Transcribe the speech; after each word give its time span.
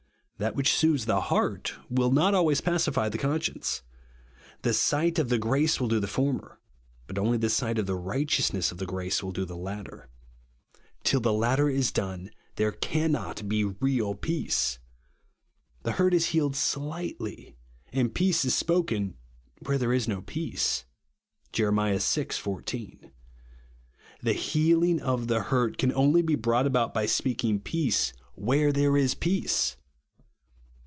That 0.37 0.55
which 0.55 0.73
soothes 0.75 1.05
the 1.05 1.21
heart 1.21 1.75
will 1.87 2.09
not 2.09 2.33
ahvays 2.33 2.63
pacify 2.63 3.09
the 3.09 3.19
conscience. 3.19 3.83
The 4.63 4.73
sight 4.73 5.19
of 5.19 5.29
the 5.29 5.37
grace 5.37 5.79
will 5.79 5.87
do 5.87 5.99
the 5.99 6.07
former; 6.07 6.59
but 7.05 7.19
only 7.19 7.37
the 7.37 7.47
sight 7.47 7.77
of 7.77 7.85
the 7.85 7.93
righteousness 7.95 8.71
of 8.71 8.79
the 8.79 8.87
grace 8.87 9.21
will 9.21 9.31
do 9.31 9.45
the 9.45 9.55
latter. 9.55 10.09
Till 11.03 11.19
the 11.19 11.31
latter 11.31 11.69
is 11.69 11.91
done, 11.91 12.31
there 12.55 12.71
cannot 12.71 13.47
be 13.47 13.65
real 13.65 14.15
peace. 14.15 14.79
The 15.83 15.91
hurt 15.91 16.11
is 16.11 16.29
healed 16.29 16.55
slightly, 16.55 17.55
and 17.93 18.11
peace 18.11 18.43
is 18.43 18.55
spoken 18.55 19.17
where 19.59 19.77
there 19.77 19.93
is 19.93 20.07
no 20.07 20.23
peace 20.23 20.85
(Jer. 21.53 21.71
vi. 21.71 21.99
14). 21.99 23.11
The" 24.23 24.33
heal 24.33 24.83
ing 24.83 24.99
of 25.03 25.27
the 25.27 25.43
hurt" 25.43 25.77
can 25.77 25.93
only 25.93 26.23
be 26.23 26.33
brought 26.33 26.65
about 26.65 26.95
by 26.95 27.05
speaking 27.05 27.59
peace 27.59 28.13
where 28.33 28.71
there 28.71 28.97
is 28.97 29.13
peace. 29.13 29.77